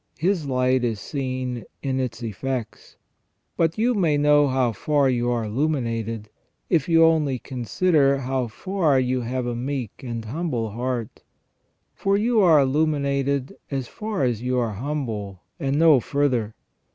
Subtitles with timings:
[0.17, 2.95] His light is seen in its effects.
[3.55, 6.27] But you may know how far you are illuminated,
[6.71, 11.21] if you only consider how far you have a meek and humble heart;
[11.93, 16.55] for you are illuminated as far as you are humble, and no further.